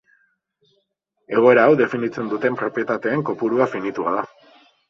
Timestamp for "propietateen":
2.63-3.25